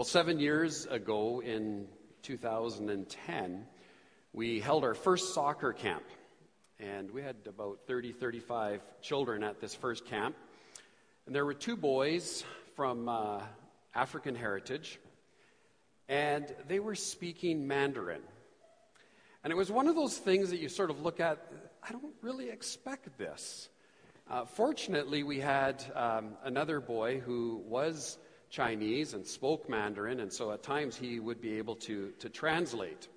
[0.00, 1.86] Well, seven years ago in
[2.22, 3.66] 2010,
[4.32, 6.04] we held our first soccer camp.
[6.78, 10.36] And we had about 30, 35 children at this first camp.
[11.26, 12.44] And there were two boys
[12.76, 13.42] from uh,
[13.94, 14.98] African heritage,
[16.08, 18.22] and they were speaking Mandarin.
[19.44, 21.46] And it was one of those things that you sort of look at,
[21.86, 23.68] I don't really expect this.
[24.30, 28.16] Uh, fortunately, we had um, another boy who was
[28.50, 33.08] Chinese and spoke Mandarin, and so at times he would be able to, to translate.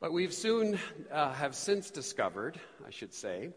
[0.00, 0.78] But we've soon
[1.12, 3.50] uh, have since discovered, I should say,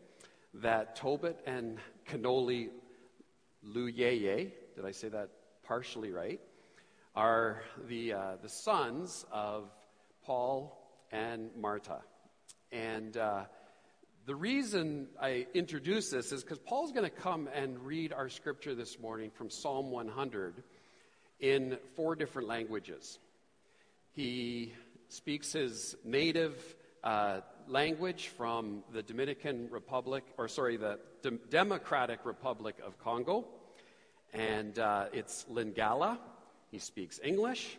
[0.55, 2.69] that Tobit and Kanoli
[3.65, 5.29] Luyeye, did I say that
[5.63, 6.39] partially right,
[7.15, 9.71] are the, uh, the sons of
[10.23, 10.77] Paul
[11.11, 11.99] and Marta.
[12.71, 13.45] And uh,
[14.27, 18.75] the reason I introduce this is because Paul's going to come and read our scripture
[18.75, 20.63] this morning from Psalm 100
[21.39, 23.19] in four different languages.
[24.11, 24.73] He
[25.07, 26.61] speaks his native
[27.05, 30.99] uh, language from the Dominican Republic, or sorry, the
[31.49, 33.45] Democratic Republic of Congo,
[34.33, 36.17] and uh, it's Lingala.
[36.69, 37.77] He speaks English.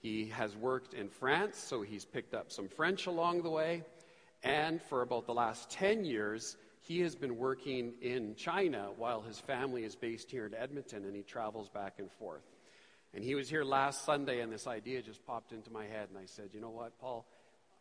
[0.00, 3.84] He has worked in France, so he's picked up some French along the way.
[4.44, 9.40] And for about the last 10 years, he has been working in China while his
[9.40, 12.44] family is based here in Edmonton and he travels back and forth.
[13.14, 16.18] And he was here last Sunday and this idea just popped into my head and
[16.18, 17.24] I said, you know what, Paul,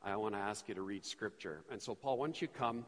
[0.02, 1.64] I want to ask you to read scripture.
[1.70, 2.86] And so, Paul, why don't you come?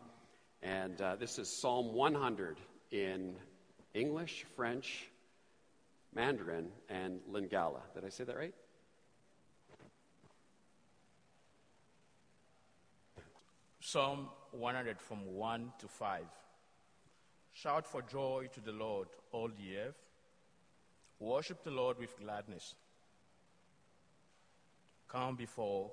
[0.61, 2.57] And uh, this is Psalm 100
[2.91, 3.35] in
[3.93, 5.09] English, French,
[6.13, 7.81] Mandarin, and Lingala.
[7.93, 8.53] Did I say that right?
[13.87, 16.23] Psalm 100 from 1 to 5.
[17.53, 20.01] Shout for joy to the Lord, all the earth.
[21.19, 22.73] Worship the Lord with gladness.
[25.07, 25.91] Come before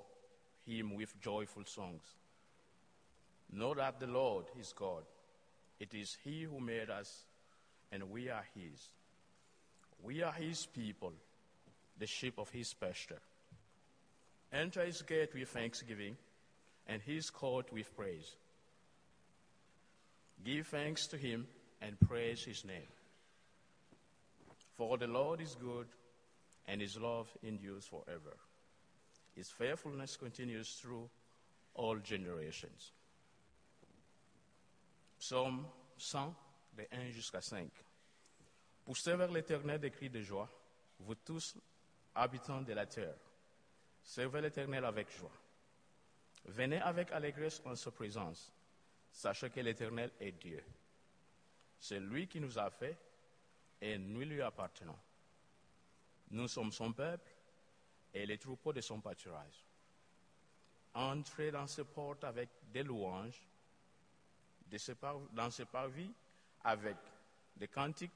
[0.67, 2.03] him with joyful songs.
[3.53, 5.03] Know that the Lord is God.
[5.79, 7.27] It is he who made us,
[7.93, 8.89] and we are his.
[10.03, 11.13] We are his people,
[11.99, 13.21] the sheep of his pasture.
[14.51, 16.17] Enter his gate with thanksgiving
[16.87, 18.37] and his court with praise.
[20.45, 21.47] Give thanks to him
[21.81, 22.89] and praise his name.
[24.77, 25.87] For the Lord is good,
[26.67, 28.37] and his love endures forever.
[29.35, 31.09] His faithfulness continues through
[31.75, 32.93] all generations.
[35.19, 35.65] Psaume
[35.97, 36.35] 100,
[36.77, 37.71] de 1 jusqu'à 5.
[38.85, 40.49] Poussez vers l'Éternel des cris de joie,
[40.99, 41.55] vous tous,
[42.15, 43.15] habitants de la terre.
[44.03, 45.31] Servez l'Éternel avec joie.
[46.45, 48.53] Venez avec allégresse en sa présence.
[49.11, 50.65] Sachez que l'Éternel est Dieu.
[51.79, 52.97] C'est lui qui nous a fait
[53.81, 54.99] et nous lui appartenons.
[56.31, 57.31] Nous sommes son peuple
[58.15, 59.65] et les troupeaux de son pâturage.
[60.95, 63.43] Entrez dans ses portes avec des louanges,
[65.33, 66.11] dans ses parvis
[66.65, 66.97] avec
[67.57, 68.11] des cantiques.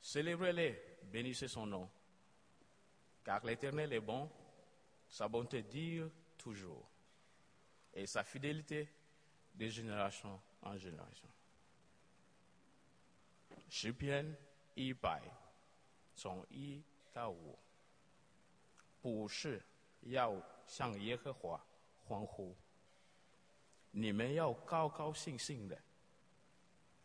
[0.00, 1.88] Célébrez-les, bénissez son nom.
[3.24, 4.30] Car l'Éternel est bon,
[5.08, 6.93] sa bonté dure toujours
[7.94, 8.88] et sa fidélité
[9.54, 11.28] de génération en génération.
[13.68, 14.36] 诗篇
[14.74, 15.22] 一百
[16.14, 17.58] 从一到五，
[19.00, 19.62] 不是
[20.02, 20.34] 要
[20.66, 21.60] 向耶和华
[22.04, 22.54] 欢呼，
[23.90, 25.78] 你们要高高兴兴的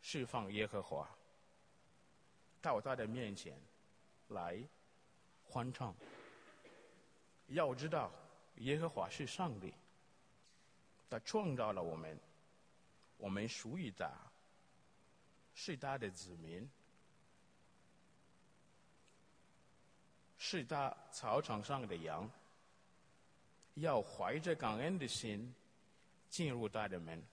[0.01, 1.09] 释放耶和华，
[2.61, 3.59] 到他的面前
[4.29, 4.63] 来
[5.43, 5.95] 欢唱。
[7.47, 8.11] 要知道，
[8.57, 9.73] 耶和华是上帝。
[11.09, 12.19] 他创造了我们，
[13.17, 14.11] 我们属于他，
[15.55, 16.69] 是他的子民，
[20.37, 22.29] 是他草场上的羊。
[23.75, 25.53] 要怀着感恩的心
[26.29, 27.23] 进入他的门，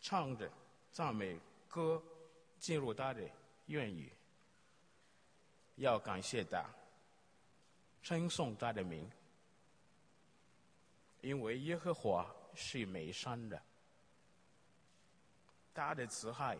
[0.00, 0.48] 唱着
[0.92, 1.36] 赞美
[1.68, 2.00] 歌
[2.60, 3.28] 进入他的
[3.66, 4.08] 愿意。
[5.76, 6.64] 要感谢他，
[8.02, 9.10] 称颂他的名。
[11.22, 13.60] 因为耶和华是美善的，
[15.74, 16.58] 他的慈爱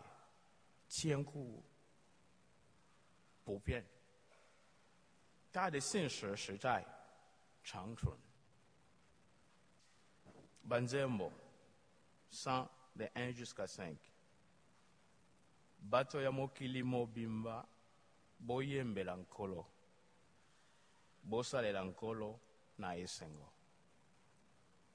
[0.87, 1.63] 坚固
[3.43, 3.83] 不变，
[5.51, 6.85] 他的信实实在
[7.63, 8.15] 长存。
[10.63, 11.31] Banzemo,
[12.29, 13.97] sans de 1 jusqu'à 5.
[15.79, 17.65] Bato ya mokili mobimba,
[18.39, 19.65] boyembela nkolo,
[21.23, 22.39] bosalela nkolo
[22.77, 23.51] na esengo.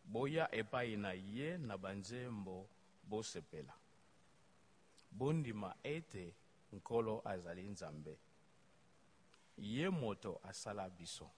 [0.07, 2.69] Boya epai na ye na banzembo
[3.09, 3.73] bosepela.
[5.11, 6.35] Bondima ete
[6.73, 8.19] nkolo azali nzambe.
[9.59, 11.31] Ye moto asala biso.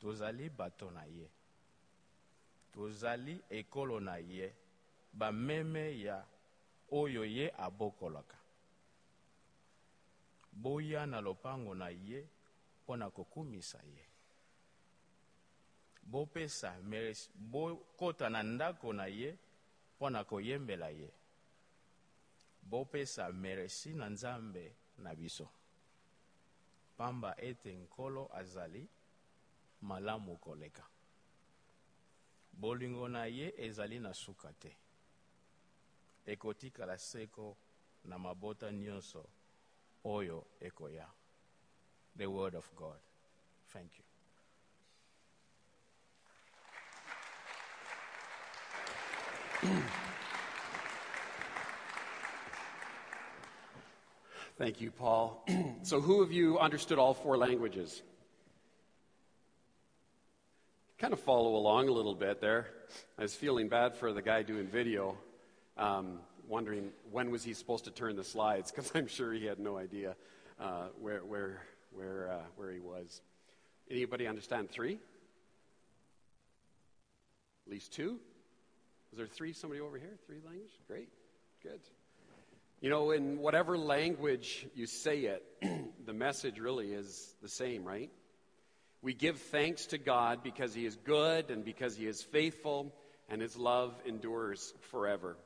[0.00, 1.30] Tozali bato na ye.
[2.72, 4.54] Tozali ekolo na ye.
[5.12, 6.24] Bameme ya
[6.90, 8.38] oyo ye abokolaka
[10.52, 12.26] boya na lopango na ye
[12.82, 14.07] mpo na kokumisa ye
[16.10, 19.38] bopesa meresi bokɔta na ndako na ye
[19.96, 21.10] mpo na koyembela ye.
[22.62, 25.48] Bopesa meresi na nzambe na biso.
[26.96, 28.88] Pamba ete nkolo azali
[29.80, 30.84] malamu koleka.
[32.52, 34.76] Bolingo na ye ezali na suka te.
[36.26, 37.56] Ekotikala seko
[38.04, 39.28] na mabota nyonso
[40.04, 41.06] oyo ekoya.
[42.16, 43.00] The word of god.
[43.72, 44.17] Thank you
[54.56, 55.44] Thank you, Paul.
[55.82, 58.02] so, who of you understood all four languages?
[60.98, 62.68] Kind of follow along a little bit there.
[63.18, 65.16] I was feeling bad for the guy doing video,
[65.76, 69.58] um, wondering when was he supposed to turn the slides, because I'm sure he had
[69.58, 70.14] no idea
[70.60, 71.62] uh, where, where,
[71.92, 73.22] where, uh, where he was.
[73.90, 75.00] Anybody understand three?
[77.66, 78.20] At least two?
[79.10, 79.52] Was there three?
[79.52, 80.16] Somebody over here?
[80.26, 80.70] Three language?
[80.86, 81.08] Great.
[81.62, 81.80] Good.
[82.80, 85.42] You know, in whatever language you say it,
[86.06, 88.10] the message really is the same, right?
[89.02, 92.92] We give thanks to God because He is good and because He is faithful
[93.28, 95.36] and His love endures forever.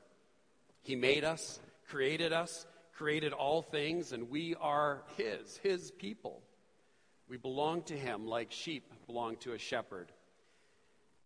[0.81, 6.41] He made us, created us, created all things, and we are His, His people.
[7.29, 10.11] We belong to Him like sheep belong to a shepherd.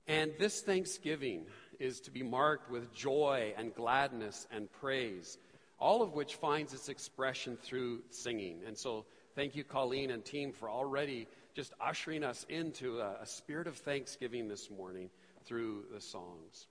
[0.07, 1.45] And this Thanksgiving
[1.79, 5.37] is to be marked with joy and gladness and praise
[5.79, 8.61] all of which finds its expression through singing.
[8.65, 13.25] And so, thank you, Colleen and team, for already just ushering us into a, a
[13.25, 15.09] spirit of thanksgiving this morning
[15.45, 16.67] through the songs.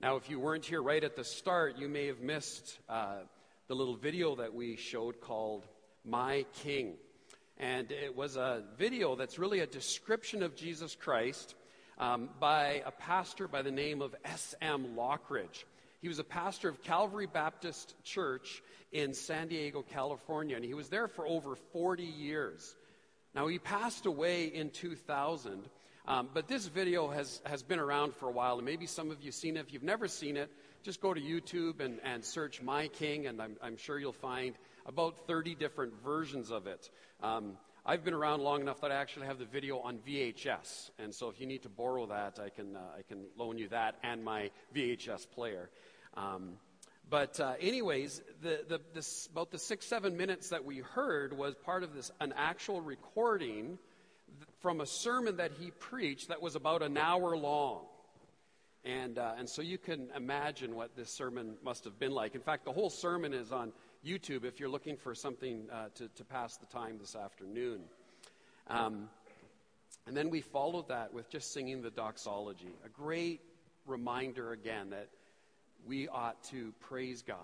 [0.00, 3.18] Now, if you weren't here right at the start, you may have missed uh,
[3.68, 5.66] the little video that we showed called
[6.04, 6.94] My King.
[7.58, 11.54] And it was a video that's really a description of Jesus Christ
[12.00, 14.96] um, by a pastor by the name of S.M.
[14.96, 15.64] Lockridge.
[16.00, 20.88] He was a pastor of Calvary Baptist Church in San Diego, California, and he was
[20.88, 22.74] there for over 40 years.
[23.34, 25.68] Now, he passed away in 2000,
[26.08, 29.20] um, but this video has, has been around for a while, and maybe some of
[29.20, 29.60] you have seen it.
[29.60, 30.50] If you've never seen it,
[30.82, 34.54] just go to YouTube and, and search My King, and I'm, I'm sure you'll find
[34.86, 36.88] about 30 different versions of it.
[37.22, 41.14] Um, I've been around long enough that I actually have the video on VHS, and
[41.14, 43.96] so if you need to borrow that, I can, uh, I can loan you that
[44.02, 45.70] and my VHS player.
[46.14, 46.58] Um,
[47.08, 51.54] but, uh, anyways, the, the, this, about the six, seven minutes that we heard was
[51.54, 53.78] part of this, an actual recording
[54.60, 57.80] from a sermon that he preached that was about an hour long.
[58.84, 62.34] And, uh, and so you can imagine what this sermon must have been like.
[62.34, 63.72] In fact, the whole sermon is on
[64.04, 67.80] YouTube if you're looking for something uh, to, to pass the time this afternoon.
[68.68, 69.08] Um,
[70.06, 73.40] and then we followed that with just singing the doxology, a great
[73.86, 75.08] reminder again that
[75.86, 77.36] we ought to praise God.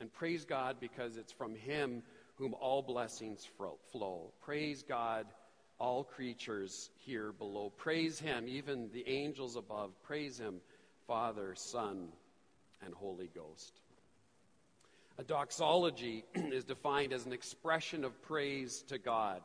[0.00, 2.02] And praise God because it's from Him
[2.36, 3.48] whom all blessings
[3.92, 4.32] flow.
[4.42, 5.26] Praise God,
[5.78, 7.72] all creatures here below.
[7.76, 9.90] Praise Him, even the angels above.
[10.02, 10.60] Praise Him,
[11.06, 12.08] Father, Son,
[12.84, 13.80] and Holy Ghost.
[15.18, 19.42] A doxology is defined as an expression of praise to God.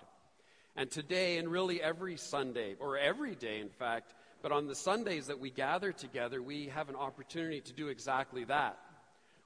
[0.75, 5.27] And today, and really every Sunday, or every day, in fact, but on the Sundays
[5.27, 8.77] that we gather together, we have an opportunity to do exactly that.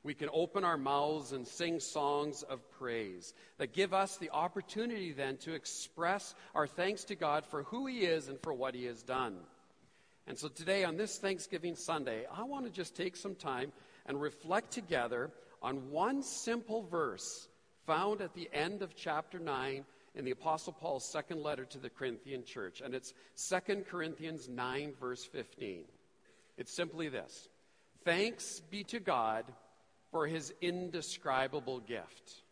[0.04, 5.14] We can open our mouths and sing songs of praise that give us the opportunity
[5.14, 8.86] then to express our thanks to God for who He is and for what He
[8.86, 9.38] has done.
[10.28, 13.72] And so today, on this Thanksgiving Sunday, I want to just take some time
[14.06, 17.48] and reflect together on one simple verse
[17.86, 21.90] found at the end of chapter 9 in the Apostle Paul's second letter to the
[21.90, 23.14] Corinthian church, and it's
[23.50, 25.86] 2 Corinthians 9, verse 15.
[26.58, 27.48] It's simply this
[28.04, 29.46] Thanks be to God
[30.12, 32.44] for his indescribable gift.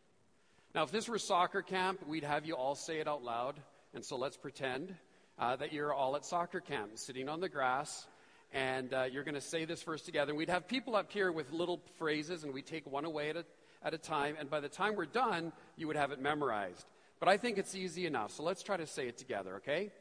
[0.74, 3.60] Now, if this were soccer camp, we'd have you all say it out loud,
[3.94, 4.96] and so let's pretend
[5.38, 8.08] uh, that you're all at soccer camp, sitting on the grass,
[8.54, 10.32] and uh, you're going to say this verse together.
[10.32, 13.38] And we'd have people up here with little phrases, and we take one away at
[13.38, 13.46] a,
[13.84, 16.86] at a time, and by the time we're done, you would have it memorized.
[17.20, 18.32] But I think it's easy enough.
[18.32, 19.92] So let's try to say it together, okay?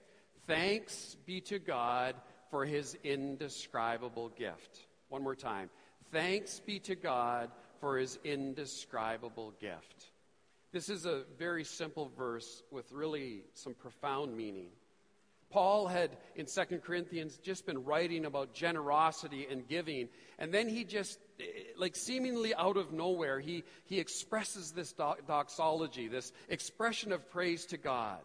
[0.46, 2.14] Thanks be to God
[2.50, 4.86] for his indescribable gift.
[5.08, 5.68] One more time.
[6.12, 7.50] Thanks be to God
[7.80, 10.10] for his indescribable gift.
[10.72, 14.68] This is a very simple verse with really some profound meaning.
[15.50, 20.84] Paul had in 2 Corinthians just been writing about generosity and giving, and then he
[20.84, 21.18] just,
[21.76, 27.78] like seemingly out of nowhere, he, he expresses this doxology, this expression of praise to
[27.78, 28.18] God.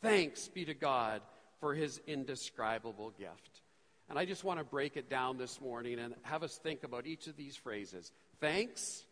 [0.00, 1.20] Thanks be to God
[1.60, 3.60] for his indescribable gift.
[4.08, 7.06] And I just want to break it down this morning and have us think about
[7.06, 8.10] each of these phrases.
[8.40, 9.04] Thanks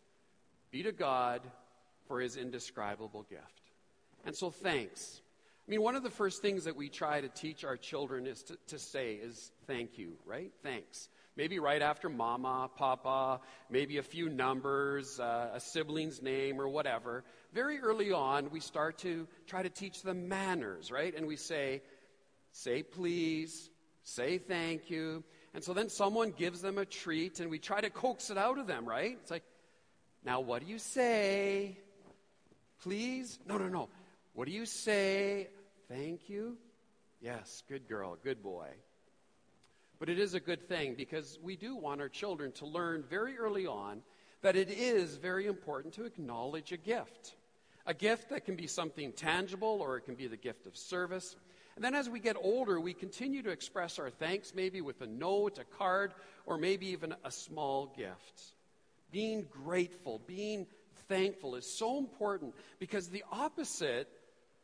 [0.71, 1.43] be to God
[2.09, 3.63] for his indescribable gift.
[4.25, 5.21] And so, thanks.
[5.69, 8.43] I mean, one of the first things that we try to teach our children is
[8.45, 10.51] to, to say is thank you, right?
[10.63, 11.11] Thanks.
[11.37, 17.23] Maybe right after mama, papa, maybe a few numbers, uh, a sibling's name, or whatever.
[17.53, 21.15] Very early on, we start to try to teach them manners, right?
[21.15, 21.83] And we say,
[22.53, 23.69] say please,
[24.05, 25.23] say thank you.
[25.53, 28.57] And so then someone gives them a treat, and we try to coax it out
[28.57, 29.19] of them, right?
[29.21, 29.45] It's like,
[30.25, 31.77] now what do you say?
[32.81, 33.39] Please?
[33.47, 33.91] No, no, no.
[34.33, 35.49] What do you say?
[35.89, 36.59] Thank you?
[37.21, 38.69] Yes, good girl, good boy.
[39.99, 43.39] But it is a good thing because we do want our children to learn very
[43.39, 44.03] early on
[44.43, 47.35] that it is very important to acknowledge a gift.
[47.87, 51.37] A gift that can be something tangible or it can be the gift of service.
[51.75, 55.07] And then as we get older, we continue to express our thanks, maybe with a
[55.07, 56.13] note, a card,
[56.45, 58.53] or maybe even a small gift.
[59.11, 60.67] Being grateful, being
[61.09, 64.09] thankful is so important because the opposite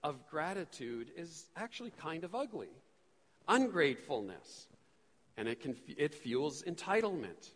[0.04, 2.70] of gratitude is actually kind of ugly
[3.48, 4.66] ungratefulness.
[5.36, 7.50] And it, can, it fuels entitlement.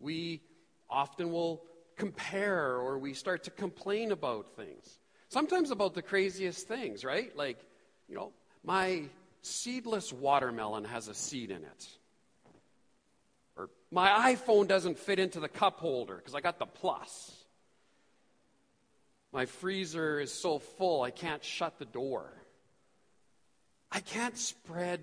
[0.00, 0.42] We
[0.90, 1.62] often will
[1.96, 4.98] compare or we start to complain about things.
[5.28, 7.34] Sometimes about the craziest things, right?
[7.36, 7.58] Like,
[8.08, 8.32] you know,
[8.62, 9.04] my
[9.42, 11.88] seedless watermelon has a seed in it.
[13.56, 17.33] Or my iPhone doesn't fit into the cup holder because I got the plus.
[19.34, 22.32] My freezer is so full, I can't shut the door.
[23.90, 25.00] I can't spread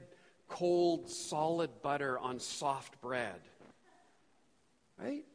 [0.48, 3.42] cold, solid butter on soft bread.
[4.98, 5.26] Right?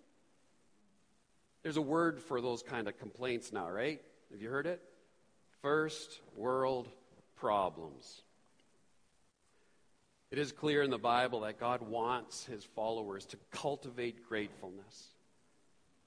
[1.62, 4.00] There's a word for those kind of complaints now, right?
[4.31, 4.81] Have you heard it?
[5.61, 6.88] First world
[7.37, 8.23] problems.
[10.31, 15.09] It is clear in the Bible that God wants his followers to cultivate gratefulness,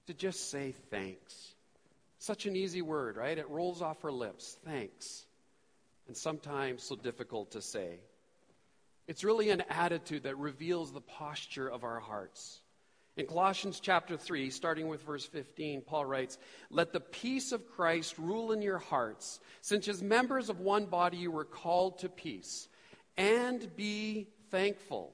[0.07, 1.53] to just say thanks.
[2.19, 3.37] Such an easy word, right?
[3.37, 4.57] It rolls off our lips.
[4.65, 5.25] Thanks.
[6.07, 7.99] And sometimes so difficult to say.
[9.07, 12.61] It's really an attitude that reveals the posture of our hearts.
[13.15, 16.37] In Colossians chapter 3, starting with verse 15, Paul writes,
[16.69, 21.17] Let the peace of Christ rule in your hearts, since as members of one body
[21.17, 22.67] you were called to peace,
[23.17, 25.13] and be thankful.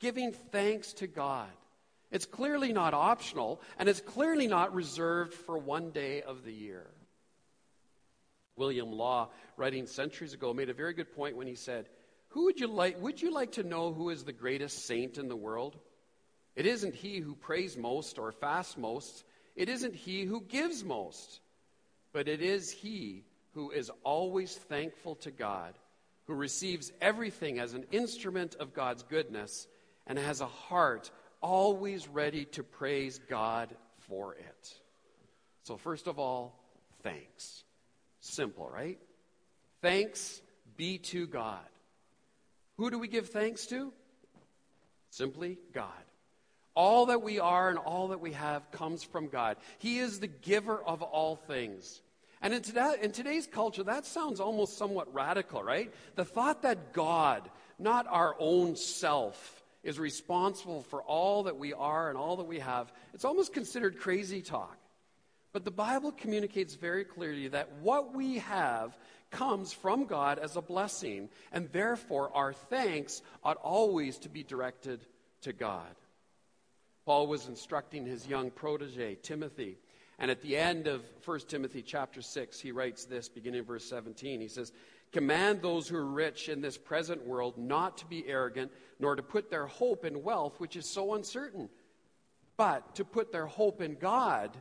[0.00, 1.48] giving thanks to God.
[2.10, 6.86] It's clearly not optional, and it's clearly not reserved for one day of the year.
[8.56, 11.88] William Law, writing centuries ago, made a very good point when he said,
[12.28, 15.28] Who would you like would you like to know who is the greatest saint in
[15.28, 15.76] the world?
[16.56, 19.24] It isn't he who prays most or fasts most.
[19.54, 21.40] It isn't he who gives most.
[22.12, 25.74] But it is he who is always thankful to God,
[26.26, 29.68] who receives everything as an instrument of God's goodness
[30.08, 31.10] and has a heart
[31.40, 33.68] always ready to praise God
[34.08, 34.74] for it.
[35.62, 36.58] So, first of all,
[37.02, 37.62] thanks.
[38.20, 38.98] Simple, right?
[39.82, 40.40] Thanks
[40.76, 41.60] be to God.
[42.78, 43.92] Who do we give thanks to?
[45.10, 45.88] Simply God.
[46.74, 49.56] All that we are and all that we have comes from God.
[49.78, 52.00] He is the giver of all things.
[52.40, 55.92] And in, today, in, today's culture, that sounds almost somewhat radical, right?
[56.14, 57.50] The thought that God,
[57.80, 62.58] not our own self, is responsible for all that we are and all that we
[62.58, 64.76] have, it's almost considered crazy talk.
[65.54, 68.98] But the Bible communicates very clearly that what we have
[69.30, 75.00] comes from God as a blessing, and therefore our thanks ought always to be directed
[75.40, 75.96] to God.
[77.06, 79.78] Paul was instructing his young protege, Timothy,
[80.18, 83.84] and at the end of 1 Timothy chapter 6, he writes this, beginning in verse
[83.88, 84.40] 17.
[84.40, 84.72] He says,
[85.12, 89.22] Command those who are rich in this present world not to be arrogant, nor to
[89.22, 91.70] put their hope in wealth, which is so uncertain,
[92.56, 94.56] but to put their hope in God.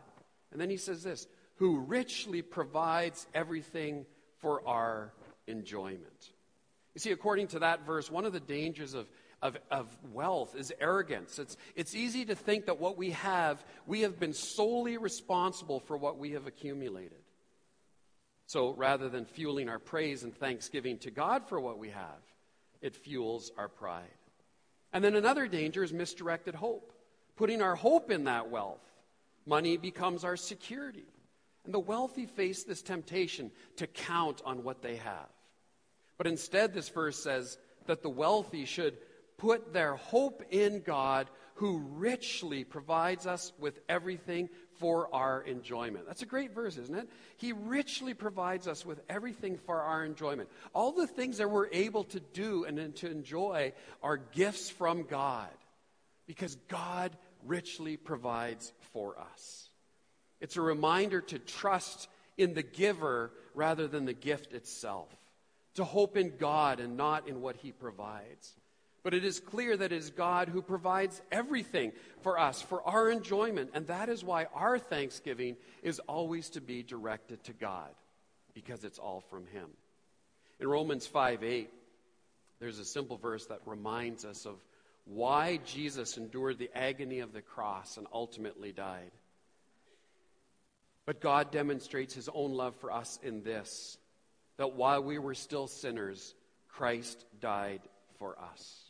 [0.52, 4.06] And then he says this who richly provides everything
[4.38, 5.12] for our
[5.48, 6.32] enjoyment.
[6.94, 9.08] You see, according to that verse, one of the dangers of,
[9.42, 11.40] of, of wealth is arrogance.
[11.40, 15.98] It's, it's easy to think that what we have, we have been solely responsible for
[15.98, 17.20] what we have accumulated.
[18.48, 22.22] So rather than fueling our praise and thanksgiving to God for what we have,
[22.82, 24.04] it fuels our pride.
[24.94, 26.94] And then another danger is misdirected hope,
[27.36, 28.82] putting our hope in that wealth.
[29.46, 31.06] Money becomes our security.
[31.66, 35.28] And the wealthy face this temptation to count on what they have.
[36.18, 38.98] But instead, this verse says that the wealthy should
[39.38, 44.48] put their hope in God who richly provides us with everything
[44.80, 46.06] for our enjoyment.
[46.08, 47.10] That's a great verse, isn't it?
[47.38, 50.50] He richly provides us with everything for our enjoyment.
[50.74, 55.50] All the things that we're able to do and to enjoy are gifts from God
[56.28, 57.16] because God
[57.46, 59.70] richly provides for us.
[60.40, 62.08] It's a reminder to trust
[62.38, 65.10] in the giver rather than the gift itself,
[65.76, 68.54] to hope in God and not in what he provides.
[69.08, 73.10] But it is clear that it is God who provides everything for us, for our
[73.10, 73.70] enjoyment.
[73.74, 77.88] And that is why our thanksgiving is always to be directed to God,
[78.54, 79.70] because it's all from Him.
[80.60, 81.70] In Romans 5 8,
[82.60, 84.58] there's a simple verse that reminds us of
[85.06, 89.12] why Jesus endured the agony of the cross and ultimately died.
[91.06, 93.98] But God demonstrates His own love for us in this
[94.58, 96.36] that while we were still sinners,
[96.68, 97.80] Christ died
[98.20, 98.87] for us.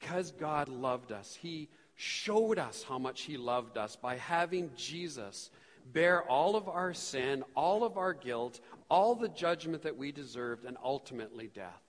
[0.00, 5.50] Because God loved us, He showed us how much He loved us by having Jesus
[5.92, 8.58] bear all of our sin, all of our guilt,
[8.88, 11.82] all the judgment that we deserved, and ultimately death.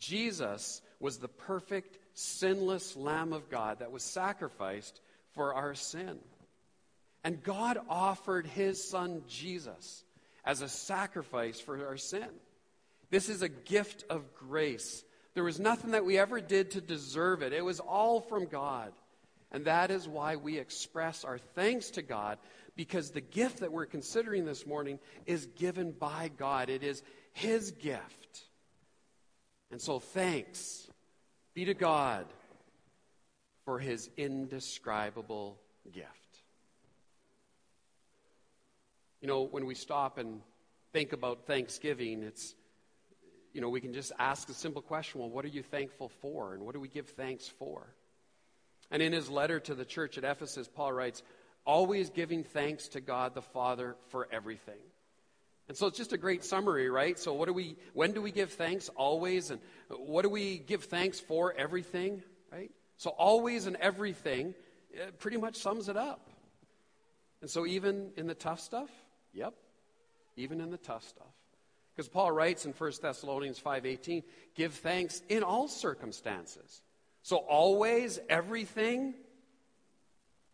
[0.00, 5.00] Jesus was the perfect, sinless Lamb of God that was sacrificed
[5.34, 6.18] for our sin.
[7.22, 10.02] And God offered His Son Jesus
[10.44, 12.28] as a sacrifice for our sin.
[13.10, 17.42] This is a gift of grace there was nothing that we ever did to deserve
[17.42, 18.92] it, it was all from God.
[19.52, 22.38] And that is why we express our thanks to God,
[22.76, 26.70] because the gift that we're considering this morning is given by God.
[26.70, 27.02] It is
[27.32, 28.44] His gift.
[29.72, 30.88] And so thanks
[31.54, 32.26] be to God
[33.64, 35.58] for His indescribable
[35.92, 36.06] gift.
[39.20, 40.40] You know, when we stop and
[40.92, 42.54] think about Thanksgiving, it's
[43.52, 46.54] you know, we can just ask a simple question well, what are you thankful for?
[46.54, 47.86] And what do we give thanks for?
[48.90, 51.22] And in his letter to the church at Ephesus, Paul writes,
[51.64, 54.80] always giving thanks to God the Father for everything.
[55.68, 57.16] And so it's just a great summary, right?
[57.16, 58.88] So what do we when do we give thanks?
[58.96, 61.54] Always and what do we give thanks for?
[61.56, 62.72] Everything, right?
[62.96, 64.54] So always and everything
[64.94, 66.28] eh, pretty much sums it up.
[67.40, 68.90] And so even in the tough stuff,
[69.32, 69.54] yep,
[70.36, 71.39] even in the tough stuff.
[72.00, 76.80] Because Paul writes in 1 Thessalonians 5:18, "Give thanks in all circumstances."
[77.20, 79.22] So always, everything,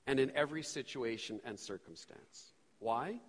[0.09, 2.52] and in every situation and circumstance.
[2.80, 3.20] Why?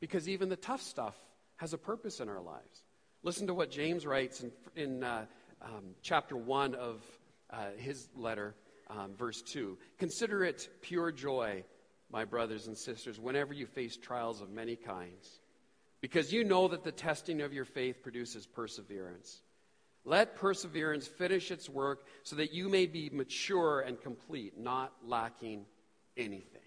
[0.00, 1.18] Because even the tough stuff
[1.56, 2.84] has a purpose in our lives.
[3.22, 5.24] Listen to what James writes in, in uh,
[5.62, 7.02] um, chapter 1 of
[7.48, 8.54] uh, his letter,
[8.88, 9.78] um, verse 2.
[9.96, 11.64] Consider it pure joy,
[12.10, 15.40] my brothers and sisters, whenever you face trials of many kinds
[16.00, 19.40] because you know that the testing of your faith produces perseverance.
[20.04, 25.66] Let perseverance finish its work so that you may be mature and complete, not lacking
[26.16, 26.60] anything.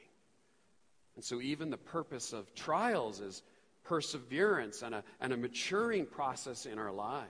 [1.16, 3.42] And so, even the purpose of trials is
[3.84, 7.28] perseverance and a, and a maturing process in our lives.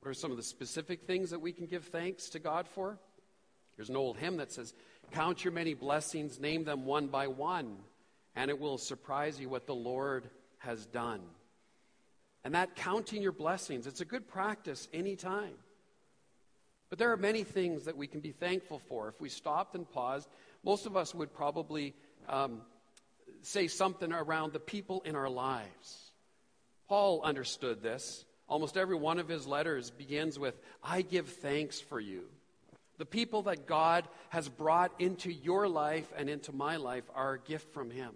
[0.00, 2.98] What are some of the specific things that we can give thanks to God for?
[3.76, 4.74] There's an old hymn that says,
[5.12, 7.78] Count your many blessings, name them one by one
[8.40, 11.20] and it will surprise you what the Lord has done.
[12.42, 15.52] And that counting your blessings, it's a good practice anytime.
[16.88, 19.08] But there are many things that we can be thankful for.
[19.08, 20.26] If we stopped and paused,
[20.64, 21.94] most of us would probably
[22.30, 22.62] um,
[23.42, 26.10] say something around the people in our lives.
[26.88, 28.24] Paul understood this.
[28.48, 32.22] Almost every one of his letters begins with, I give thanks for you.
[32.96, 37.38] The people that God has brought into your life and into my life are a
[37.38, 38.12] gift from Him.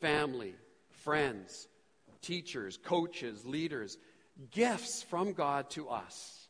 [0.00, 0.54] Family,
[0.90, 1.68] friends,
[2.22, 3.98] teachers, coaches, leaders,
[4.50, 6.48] gifts from God to us.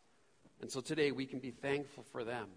[0.60, 2.48] And so today we can be thankful for them.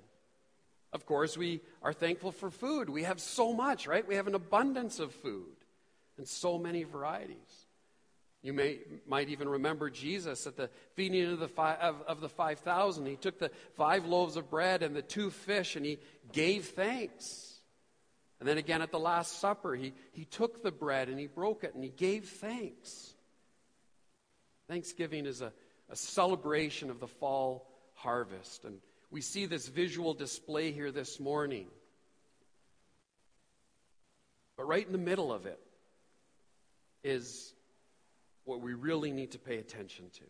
[0.92, 2.90] Of course, we are thankful for food.
[2.90, 4.08] We have so much, right?
[4.08, 5.56] We have an abundance of food
[6.18, 7.68] and so many varieties.
[8.42, 12.30] You may, might even remember Jesus at the feeding of the, five, of, of the
[12.30, 13.06] 5,000.
[13.06, 16.00] He took the five loaves of bread and the two fish and he
[16.32, 17.59] gave thanks.
[18.40, 21.64] And then again at the Last Supper, he, he took the bread and he broke
[21.64, 23.14] it and he gave thanks.
[24.68, 25.52] Thanksgiving is a,
[25.90, 28.64] a celebration of the fall harvest.
[28.64, 28.80] And
[29.12, 31.68] we see this visual display here this morning.
[34.56, 35.60] But right in the middle of it
[37.04, 37.54] is
[38.46, 40.24] what we really need to pay attention to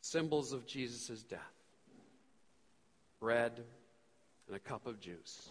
[0.00, 1.40] symbols of Jesus' death
[3.20, 3.60] bread
[4.46, 5.48] and a cup of juice.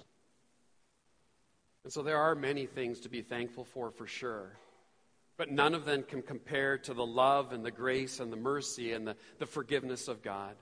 [1.87, 4.51] And so there are many things to be thankful for, for sure.
[5.37, 8.91] But none of them can compare to the love and the grace and the mercy
[8.91, 10.57] and the, the forgiveness of God.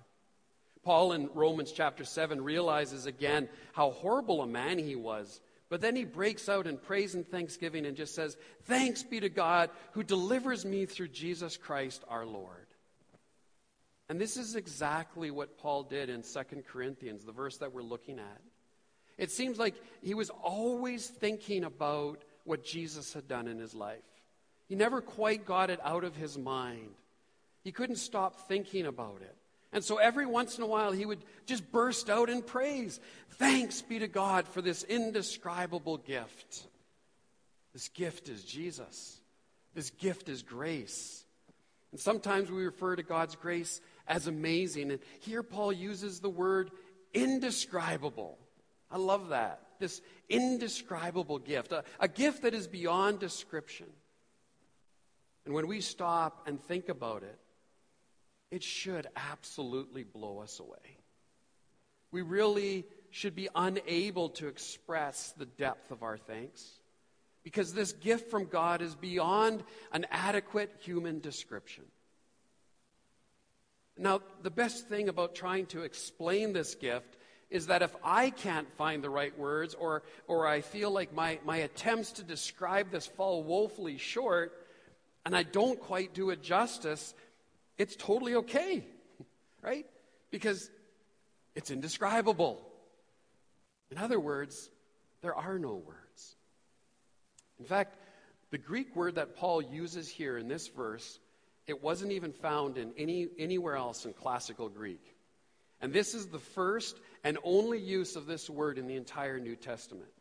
[0.83, 5.41] Paul in Romans chapter 7 realizes again how horrible a man he was.
[5.67, 9.27] But then he breaks out in praise and thanksgiving and just says, Thanks be to
[9.29, 12.67] God who delivers me through Jesus Christ our Lord.
[14.09, 18.19] And this is exactly what Paul did in 2 Corinthians, the verse that we're looking
[18.19, 18.41] at.
[19.17, 24.04] It seems like he was always thinking about what Jesus had done in his life.
[24.67, 26.95] He never quite got it out of his mind.
[27.63, 29.36] He couldn't stop thinking about it.
[29.71, 32.99] And so every once in a while, he would just burst out in praise.
[33.32, 36.67] Thanks be to God for this indescribable gift.
[37.73, 39.19] This gift is Jesus.
[39.73, 41.25] This gift is grace.
[41.91, 44.91] And sometimes we refer to God's grace as amazing.
[44.91, 46.71] And here Paul uses the word
[47.13, 48.38] indescribable.
[48.91, 49.62] I love that.
[49.80, 53.88] This indescribable gift, a, a gift that is beyond description.
[55.45, 57.39] And when we stop and think about it,
[58.52, 60.98] it should absolutely blow us away.
[62.12, 66.80] We really should be unable to express the depth of our thanks
[67.43, 71.84] because this gift from God is beyond an adequate human description.
[73.98, 77.17] Now, the best thing about trying to explain this gift
[77.49, 81.39] is that if I can't find the right words or, or I feel like my,
[81.45, 84.53] my attempts to describe this fall woefully short
[85.25, 87.13] and I don't quite do it justice,
[87.77, 88.84] it's totally okay,
[89.62, 89.86] right?
[90.31, 90.69] Because
[91.55, 92.62] it's indescribable.
[93.91, 94.69] In other words,
[95.21, 96.36] there are no words.
[97.60, 97.97] In fact,
[98.51, 101.19] the Greek word that Paul uses here in this verse,
[101.67, 105.15] it wasn't even found in any, anywhere else in classical Greek.
[105.81, 109.55] And this is the first and only use of this word in the entire New
[109.55, 110.11] Testament.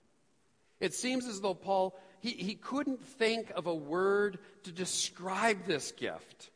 [0.80, 5.92] It seems as though Paul, he, he couldn't think of a word to describe this
[5.92, 6.50] gift.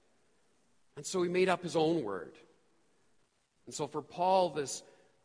[0.97, 2.33] And so he made up his own word.
[3.67, 4.83] And so for Paul, this,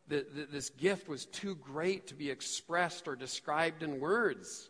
[0.08, 4.68] the, the, this gift was too great to be expressed or described in words.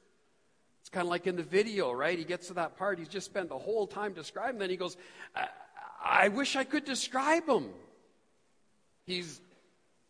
[0.82, 2.16] It's kind of like in the video, right?
[2.16, 4.96] He gets to that part, he's just spent the whole time describing, then he goes,
[5.34, 5.48] I,
[6.04, 7.70] I wish I could describe him.
[9.04, 9.40] He's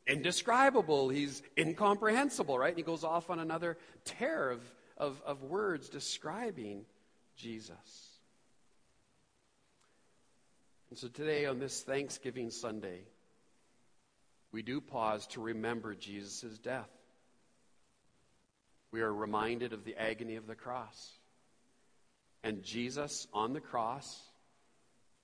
[0.06, 2.70] indescribable, he's incomprehensible, right?
[2.70, 4.62] And he goes off on another tear of,
[4.96, 6.84] of, of words describing
[7.36, 8.10] Jesus.
[10.90, 13.00] And so today, on this Thanksgiving Sunday,
[14.52, 16.90] we do pause to remember Jesus' death.
[18.92, 21.10] We are reminded of the agony of the cross.
[22.44, 24.22] And Jesus on the cross,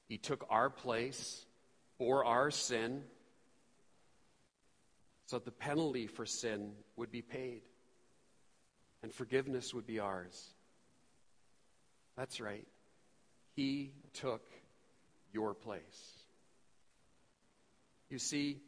[0.09, 1.45] he took our place,
[1.99, 3.05] bore our sin,
[5.31, 7.62] so that the penalty for sin would be paid
[9.01, 10.49] and forgiveness would be ours.
[12.16, 12.66] That's right.
[13.55, 14.43] He took
[15.33, 15.83] your place.
[18.09, 18.59] You see,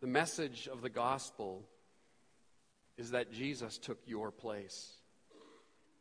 [0.00, 1.62] the message of the gospel
[2.96, 4.94] is that Jesus took your place.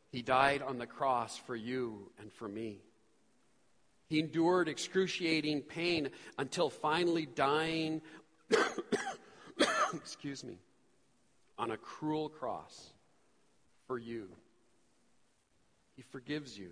[0.09, 2.79] He died on the cross for you and for me.
[4.07, 8.01] He endured excruciating pain until finally dying,
[10.25, 10.57] excuse me,
[11.59, 12.89] on a cruel cross
[13.85, 14.27] for you.
[15.95, 16.71] He forgives you.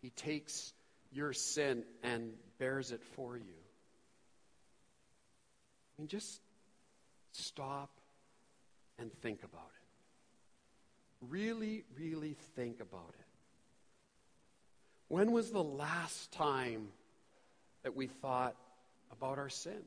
[0.00, 0.72] He takes
[1.10, 3.42] your sin and bears it for you.
[5.98, 6.40] I mean, just
[7.32, 7.90] stop
[9.00, 11.26] and think about it.
[11.28, 13.26] Really, really think about it.
[15.08, 16.90] When was the last time
[17.82, 18.54] that we thought
[19.10, 19.82] about our sin?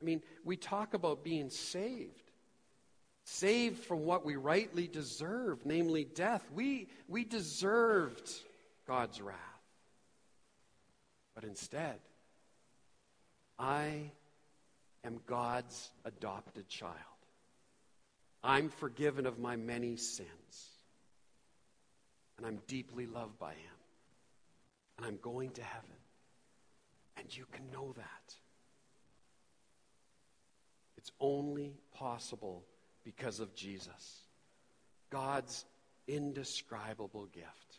[0.00, 2.30] I mean, we talk about being saved.
[3.24, 6.42] Saved from what we rightly deserve, namely death.
[6.54, 8.30] We, we deserved
[8.86, 9.36] God's wrath.
[11.34, 11.98] But instead,
[13.58, 14.12] I
[15.04, 16.94] am God's adopted child.
[18.42, 20.28] I'm forgiven of my many sins.
[22.36, 23.78] And I'm deeply loved by Him.
[24.96, 25.90] And I'm going to heaven.
[27.16, 28.34] And you can know that.
[30.98, 32.64] It's only possible
[33.04, 34.22] because of Jesus,
[35.10, 35.64] God's
[36.08, 37.78] indescribable gift.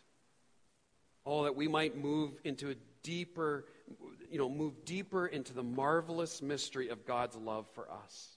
[1.26, 3.66] Oh, that we might move into a deeper,
[4.32, 8.30] you know, move deeper into the marvelous mystery of God's love for us.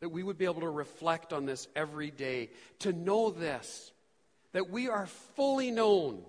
[0.00, 3.92] That we would be able to reflect on this every day, to know this,
[4.52, 6.22] that we are fully known,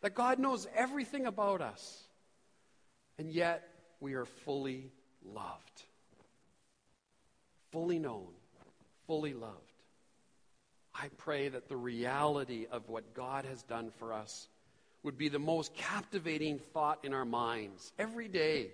[0.00, 2.04] that God knows everything about us,
[3.18, 3.68] and yet
[4.00, 4.90] we are fully
[5.22, 5.84] loved.
[7.72, 8.28] Fully known,
[9.06, 9.54] fully loved.
[10.94, 14.48] I pray that the reality of what God has done for us
[15.02, 18.70] would be the most captivating thought in our minds every day.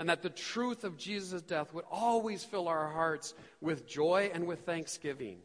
[0.00, 4.46] And that the truth of Jesus' death would always fill our hearts with joy and
[4.46, 5.38] with thanksgiving.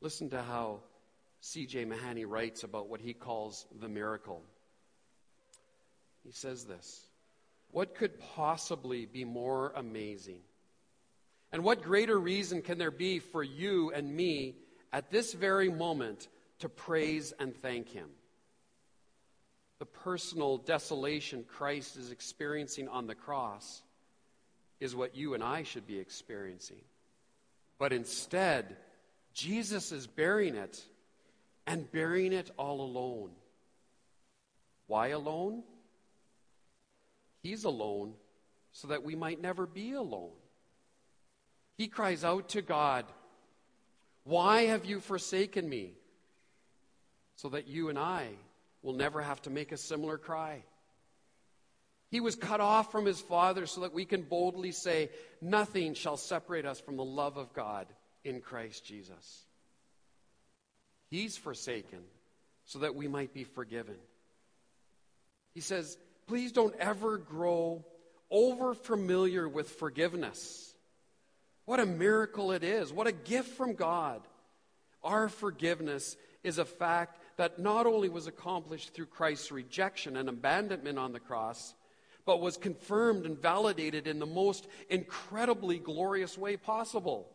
[0.00, 0.80] Listen to how
[1.40, 1.84] C.J.
[1.84, 4.42] Mahaney writes about what he calls the miracle.
[6.24, 7.06] He says this
[7.74, 10.38] What could possibly be more amazing?
[11.50, 14.54] And what greater reason can there be for you and me
[14.92, 16.28] at this very moment
[16.60, 18.10] to praise and thank Him?
[19.80, 23.82] The personal desolation Christ is experiencing on the cross
[24.78, 26.82] is what you and I should be experiencing.
[27.80, 28.76] But instead,
[29.32, 30.80] Jesus is bearing it
[31.66, 33.32] and bearing it all alone.
[34.86, 35.64] Why alone?
[37.44, 38.14] He's alone
[38.72, 40.32] so that we might never be alone.
[41.76, 43.04] He cries out to God,
[44.24, 45.92] Why have you forsaken me?
[47.36, 48.28] So that you and I
[48.82, 50.62] will never have to make a similar cry.
[52.10, 55.10] He was cut off from his Father so that we can boldly say,
[55.42, 57.86] Nothing shall separate us from the love of God
[58.24, 59.44] in Christ Jesus.
[61.10, 62.00] He's forsaken
[62.64, 63.96] so that we might be forgiven.
[65.52, 67.84] He says, please don't ever grow
[68.30, 70.74] over familiar with forgiveness.
[71.64, 72.92] What a miracle it is.
[72.92, 74.20] What a gift from God.
[75.02, 80.98] Our forgiveness is a fact that not only was accomplished through Christ's rejection and abandonment
[80.98, 81.74] on the cross,
[82.26, 87.28] but was confirmed and validated in the most incredibly glorious way possible.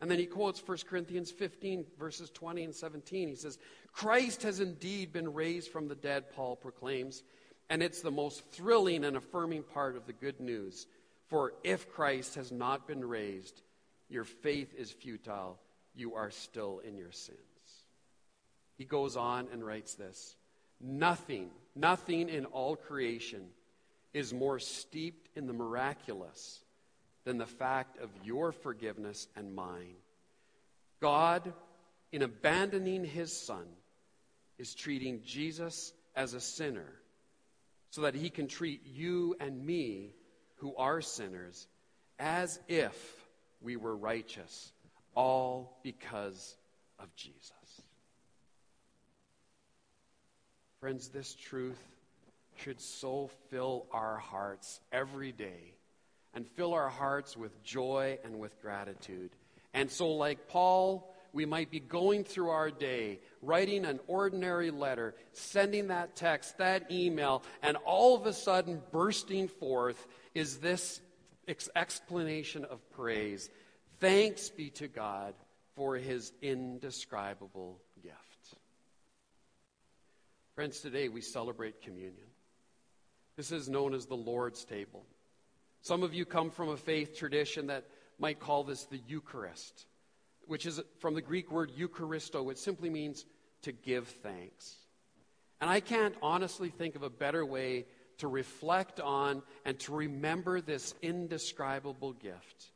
[0.00, 3.28] And then he quotes 1 Corinthians 15, verses 20 and 17.
[3.28, 3.58] He says,
[3.92, 7.22] Christ has indeed been raised from the dead, Paul proclaims.
[7.70, 10.86] And it's the most thrilling and affirming part of the good news.
[11.28, 13.62] For if Christ has not been raised,
[14.08, 15.58] your faith is futile.
[15.94, 17.38] You are still in your sins.
[18.76, 20.36] He goes on and writes this
[20.80, 23.46] Nothing, nothing in all creation
[24.12, 26.60] is more steeped in the miraculous
[27.24, 29.94] than the fact of your forgiveness and mine.
[31.00, 31.52] God,
[32.10, 33.64] in abandoning his Son,
[34.58, 36.92] is treating Jesus as a sinner
[37.92, 40.14] so that he can treat you and me,
[40.56, 41.68] who are sinners,
[42.18, 42.94] as if
[43.60, 44.72] we were righteous,
[45.14, 46.56] all because
[46.98, 47.52] of Jesus.
[50.80, 51.78] Friends, this truth
[52.56, 55.74] should so fill our hearts every day
[56.32, 59.32] and fill our hearts with joy and with gratitude.
[59.74, 65.14] And so, like Paul, we might be going through our day, writing an ordinary letter,
[65.32, 71.00] sending that text, that email, and all of a sudden bursting forth is this
[71.48, 73.48] ex- explanation of praise.
[73.98, 75.34] Thanks be to God
[75.74, 78.16] for his indescribable gift.
[80.54, 82.26] Friends, today we celebrate communion.
[83.36, 85.06] This is known as the Lord's table.
[85.80, 87.86] Some of you come from a faith tradition that
[88.18, 89.86] might call this the Eucharist
[90.46, 93.24] which is from the Greek word Eucharisto, which simply means
[93.62, 94.76] to give thanks.
[95.60, 97.86] And I can't honestly think of a better way
[98.18, 102.72] to reflect on and to remember this indescribable gift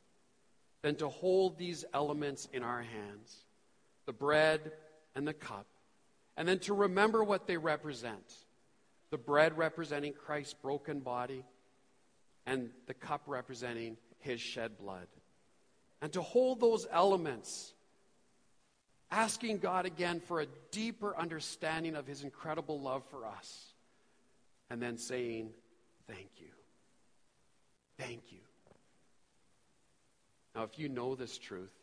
[0.81, 3.43] than to hold these elements in our hands
[4.05, 4.71] the bread
[5.15, 5.67] and the cup,
[6.37, 8.33] and then to remember what they represent
[9.09, 11.43] the bread representing Christ's broken body,
[12.45, 15.07] and the cup representing his shed blood
[16.01, 17.73] and to hold those elements,
[19.11, 23.73] asking God again for a deeper understanding of His incredible love for us,
[24.69, 25.49] and then saying,
[26.07, 26.47] Thank you.
[27.97, 28.39] Thank you.
[30.55, 31.73] Now, if you know this truth,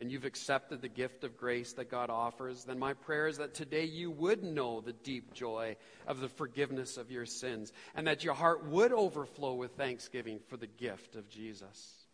[0.00, 3.54] and you've accepted the gift of grace that God offers, then my prayer is that
[3.54, 8.22] today you would know the deep joy of the forgiveness of your sins and that
[8.22, 12.05] your heart would overflow with thanksgiving for the gift of Jesus.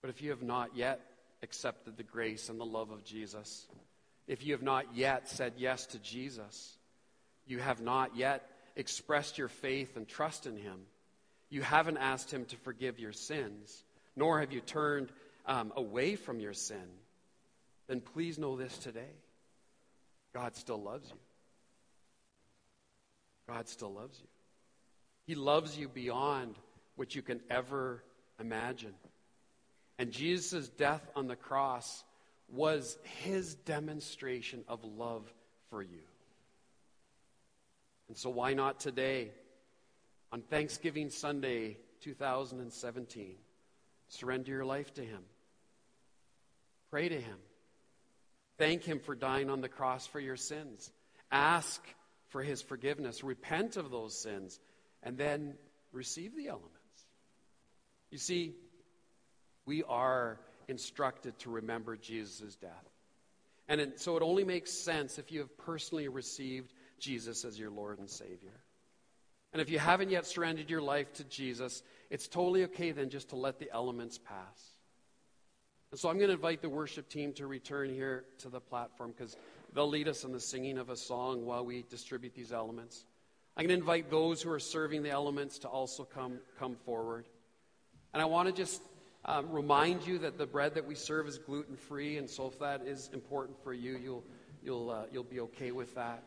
[0.00, 1.00] But if you have not yet
[1.42, 3.66] accepted the grace and the love of Jesus,
[4.26, 6.76] if you have not yet said yes to Jesus,
[7.46, 10.80] you have not yet expressed your faith and trust in Him,
[11.50, 13.82] you haven't asked Him to forgive your sins,
[14.14, 15.10] nor have you turned
[15.46, 16.86] um, away from your sin,
[17.88, 19.10] then please know this today
[20.34, 21.16] God still loves you.
[23.48, 24.28] God still loves you.
[25.26, 26.54] He loves you beyond
[26.96, 28.02] what you can ever
[28.38, 28.94] imagine.
[29.98, 32.04] And Jesus' death on the cross
[32.48, 35.30] was his demonstration of love
[35.70, 36.00] for you.
[38.08, 39.30] And so, why not today,
[40.32, 43.34] on Thanksgiving Sunday 2017,
[44.08, 45.22] surrender your life to him?
[46.90, 47.36] Pray to him.
[48.56, 50.90] Thank him for dying on the cross for your sins.
[51.30, 51.82] Ask
[52.28, 53.22] for his forgiveness.
[53.22, 54.58] Repent of those sins.
[55.02, 55.54] And then
[55.92, 56.72] receive the elements.
[58.10, 58.54] You see,
[59.68, 62.70] we are instructed to remember Jesus' death.
[63.68, 67.70] And it, so it only makes sense if you have personally received Jesus as your
[67.70, 68.58] Lord and Savior.
[69.52, 73.28] And if you haven't yet surrendered your life to Jesus, it's totally okay then just
[73.28, 74.72] to let the elements pass.
[75.90, 79.12] And so I'm going to invite the worship team to return here to the platform
[79.16, 79.36] because
[79.74, 83.04] they'll lead us in the singing of a song while we distribute these elements.
[83.54, 87.26] I'm going to invite those who are serving the elements to also come, come forward.
[88.14, 88.82] And I want to just
[89.24, 92.58] um, remind you that the bread that we serve is gluten free, and so if
[92.60, 94.24] that is important for you, you'll,
[94.62, 96.22] you'll, uh, you'll be okay with that.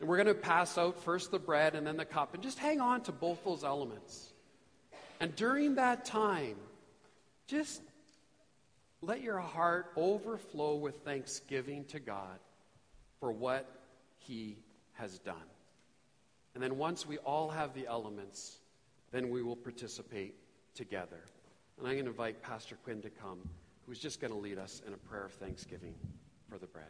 [0.00, 2.58] And we're going to pass out first the bread and then the cup, and just
[2.58, 4.32] hang on to both those elements.
[5.20, 6.56] And during that time,
[7.46, 7.80] just
[9.00, 12.38] let your heart overflow with thanksgiving to God
[13.20, 13.68] for what
[14.18, 14.58] He
[14.94, 15.36] has done.
[16.54, 18.58] And then once we all have the elements,
[19.12, 20.34] then we will participate
[20.74, 21.20] together.
[21.82, 23.40] And I'm going to invite Pastor Quinn to come,
[23.88, 25.96] who's just going to lead us in a prayer of thanksgiving
[26.48, 26.86] for the bread.